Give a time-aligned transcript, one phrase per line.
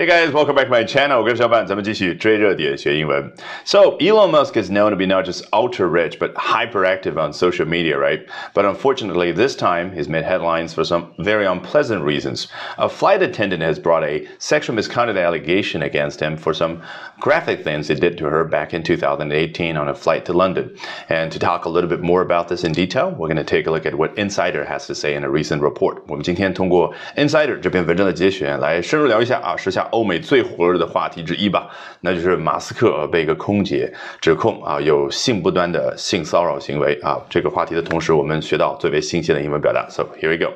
[0.00, 1.18] Hey guys, welcome back to my channel.
[1.18, 3.34] 我跟小板，咱们继续追热点学英文。
[3.66, 7.98] So Elon Musk is known to be not just ultra rich, but hyperactive on social media,
[7.98, 8.22] right?
[8.54, 12.46] But unfortunately, this time he's made headlines for some very unpleasant reasons.
[12.78, 16.80] A flight attendant has brought a sexual misconduct allegation against him for some
[17.20, 20.74] graphic things he did to her back in 2018 on a flight to London.
[21.10, 23.66] And to talk a little bit more about this in detail, we're going to take
[23.66, 25.98] a look at what Insider has to say in a recent report.
[26.08, 31.68] 我们今天通过 Insider 这篇文章的节选来深入聊一下啊，时下 欧美最火热的话题之一吧，
[32.00, 37.20] 那就是马斯克被一个空姐指控啊有性不端的性骚扰行为啊。
[37.28, 39.86] 这个话题的同时，我们学到最为新鲜的英文表达。
[39.90, 40.52] So here we go.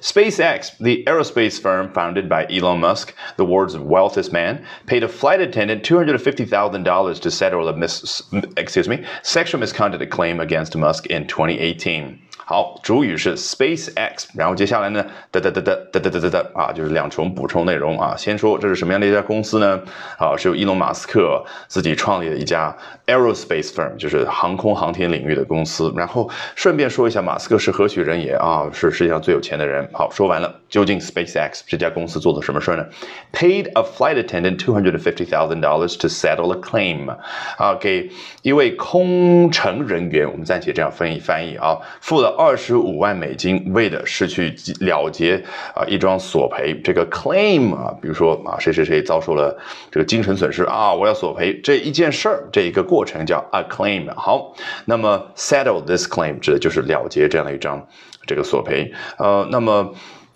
[0.00, 5.40] SpaceX, the aerospace firm founded by Elon Musk, the world's wealthiest man, paid a flight
[5.40, 8.22] attendant two hundred fifty thousand dollars to settle a mis
[8.56, 12.20] excuse me sexual misconduct claim against Musk in 2018.
[12.51, 15.01] 好，主语是 SpaceX，然后接下来呢，
[15.31, 18.13] 哒哒哒哒哒哒哒哒哒啊，就是两重补充内容啊。
[18.17, 19.81] 先说这是什么样的一家公司呢？
[20.17, 22.75] 啊，是由伊隆马斯克自己创立的一家
[23.07, 25.93] aerospace firm，就是航空航天领域的公司。
[25.95, 28.69] 然后顺便说一下，马斯克是何许人也啊？
[28.73, 29.89] 是世界上最有钱的人。
[29.93, 32.85] 好，说完了，究竟 SpaceX 这家公司做了什么事呢
[33.31, 37.15] ？Paid a flight attendant two hundred fifty thousand dollars to settle a claim，
[37.57, 38.09] 啊，给
[38.41, 42.40] 一位空乘人员，我们暂且这样翻译翻译啊，付了。
[42.41, 45.35] 二十五万美金，为的是去了结
[45.75, 46.73] 啊一桩索赔。
[46.83, 49.55] 这个 claim 啊，比如说啊谁谁谁遭受了
[49.91, 54.11] 这个精神损失啊，我要索赔这一件事儿，这一个过程叫 a claim。
[54.15, 57.87] 好，那么 settle this claim 指的就是了结这样的一张
[58.25, 58.91] 这个索赔。
[59.17, 59.93] 呃，那么。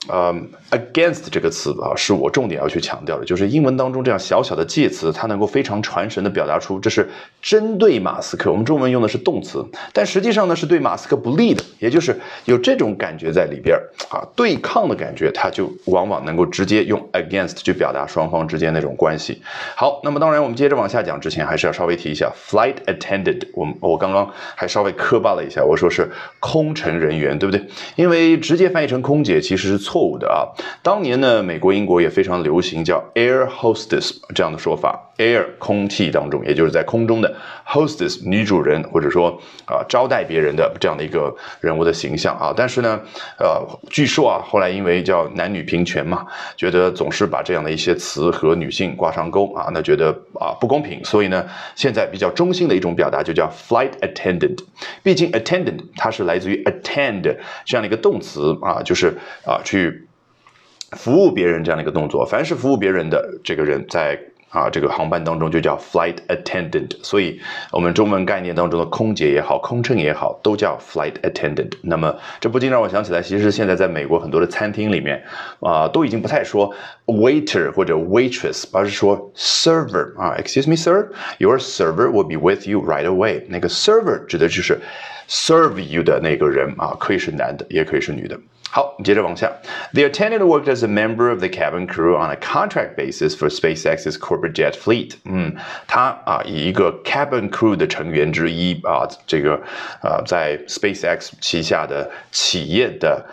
[0.07, 0.33] 呃
[0.71, 7.09] ，against 这个词啊，是我重点要去强调的，就是英文当中这样小小的介词，它能够非常传神的表达出这是
[7.41, 8.51] 针对马斯克。
[8.51, 13.75] 我们中文用的是动词，但实际上呢是对马斯克不利的，也就是有这种感觉在里边
[14.09, 19.41] 啊，对抗的感觉，它就往往能够直接用 against 去表达双方之间那种关系。
[19.75, 23.41] 好，那么当然我们接着往下讲之前，还是要稍微提一下 flight attendant。
[23.53, 26.07] 我我刚刚还稍微磕巴了一下，我说是
[26.39, 27.65] 空乘人员，对不对？
[27.95, 29.94] 因为直接翻译成空姐其实是错。
[29.95, 30.51] 错误的啊！
[30.83, 39.29] 当年呢，美国、英国也非常流行叫 air hostess 这样的说法，air 空气当中，也就是在空中的 hostess 女主人，或者说
[39.65, 42.53] 啊招待别人的这样的一个人物的形象啊。
[42.55, 42.99] 但是呢，
[43.39, 50.09] 呃，据说啊，后来因为叫男女平权嘛，觉得总是把这样的一些词和女性挂上钩啊，那觉得
[50.39, 51.45] 啊不公平，所以呢，
[51.75, 54.57] 现在比较中性的一种表达就叫 flight attendant。
[55.03, 57.21] 毕竟 attendant 它是来自于 attend
[57.65, 59.13] 这样的一个动词啊，就是
[59.45, 60.07] 啊去。
[60.91, 64.17] 服务别人这样的一个动作，凡是服务别人的这个人，在
[64.55, 66.91] 啊这个航班当中就叫 flight attendant。
[67.03, 67.39] 所以，
[67.71, 71.71] 我们中文概念当中的空姐也好，空乘也好，都叫 flight attendant。
[71.83, 75.21] 那么，这不禁让我想起来，其实现在在美国很多的餐厅里面
[75.59, 76.73] 啊，都已经不太说
[77.05, 83.43] waiter 或者 waitress，而是说 server 啊，excuse me sir，your server will be with you right away。
[83.49, 84.79] 那个 server 指的就是
[85.27, 88.39] serve you 的那个人啊，可以是男的，也可以是女的。
[88.74, 89.50] 好，接着往下。
[89.94, 94.16] The attendant worked as a member of the cabin crew on a contract basis for SpaceX's
[94.16, 95.14] corporate jet fleet。
[95.24, 95.56] 嗯，
[95.88, 99.60] 他啊，以一个 cabin crew 的成员之一啊，这个
[100.02, 103.26] 呃，在 SpaceX 旗下的企业的。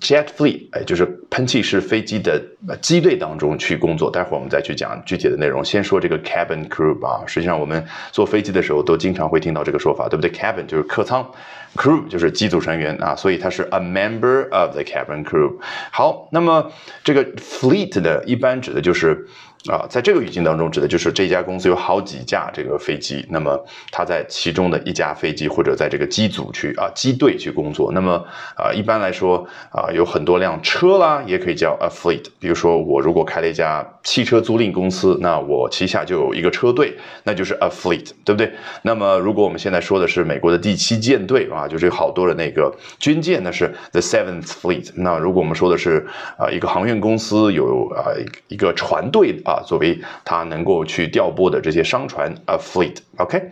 [0.00, 2.40] Jet fleet，哎，就是喷气式飞机的
[2.80, 4.08] 机队当中去工作。
[4.08, 5.64] 待会儿我们再去讲具体的内容。
[5.64, 7.24] 先说这个 cabin crew 吧。
[7.26, 11.28] 实际上，我们坐飞机的时候都经常会听到这个说法，对不对？Cabin 就是客舱
[11.74, 15.58] ，crew 就是机组成员啊，所以它是 a member of the cabin crew。
[15.90, 16.70] 好，那么
[17.02, 19.26] 这个 fleet 的一般指的就是。
[19.70, 23.58] 啊，在这个语境当中，指的就是这家公司有好几架这个飞机，那么
[23.90, 27.90] 它在其中的一架飞机或者在这个机组去啊机队去工作。
[27.90, 28.22] 那么
[28.56, 29.38] 啊，一般来说
[29.70, 32.24] 啊，有很多辆车啦，也可以叫 a fleet。
[32.38, 38.52] 比如说我如果开了一家汽车租赁公司，那我旗下就有一个车队，那就是 a fleet，对不对？
[38.82, 44.90] 那么如果我们现在说的是美国的第七舰队啊，就是有好多的那个军舰，那是 the seventh fleet。
[44.94, 48.12] 那如果我们说的是啊一个航运公司有啊
[48.48, 49.53] 一个船队啊。
[49.53, 53.51] 啊，作为他能够去调拨的这些商船，a fleet。OK，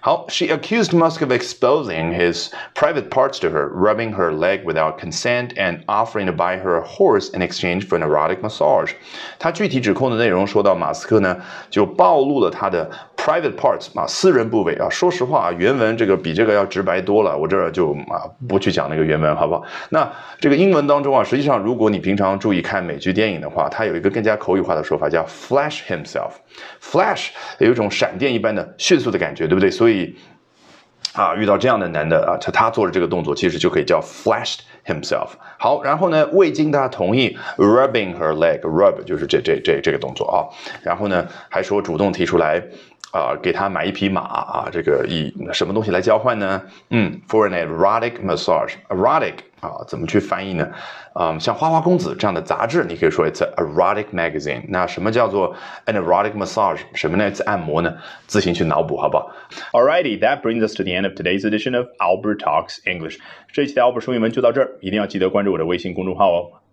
[0.00, 5.54] 好，She accused Musk of exposing his private parts to her, rubbing her leg without consent,
[5.56, 8.92] and offering to buy her a horse in exchange for an erotic massage。
[9.38, 11.36] 他具体指控的内容说到，马斯克呢
[11.68, 12.90] 就暴露了他的
[13.27, 14.87] private parts 啊，私人部位啊。
[14.89, 19.63] 说实话，原文这个比这个要直白多了，我这儿就啊不去讲那个原文，好不好？
[19.89, 20.09] 那
[20.39, 25.17] 这个英文当中啊，实际上如果你平常注意看美剧电影的话，它有一个更加口语化的说法叫。
[25.27, 27.29] Flash himself，flash
[27.59, 29.69] 有一种闪电一般的迅速的感觉，对不对？
[29.69, 30.15] 所以
[31.13, 35.29] 啊，遇到这样的男的啊，他他做了这个动作，其实就可以叫 flashed himself。
[35.57, 40.37] 好，然后呢，未经他同意，rubbing her leg，rub 就是这这这这个动作啊。
[40.83, 42.63] 然后呢，还说主动提出来。
[43.11, 46.61] 啊，给他买一匹马啊，这个以什么东西来交换呢？
[46.89, 50.67] 嗯，for an erotic massage，erotic 啊，怎么去翻译呢？
[51.13, 54.61] 啊，像花花公子这样的杂志，你可以说 it's erotic magazine。
[54.67, 55.55] 那什么叫做
[55.85, 56.79] an erotic massage？
[56.93, 57.95] 什么呢？？it's 按摩呢？
[58.27, 59.31] 自行去脑补，好不好
[59.71, 63.17] ？Alrighty, that brings us to the end of today's edition of Albert Talks English。
[63.51, 66.51] 这一期的 Albert 说英文就到这儿，一定要记得关注我的微信公众号哦。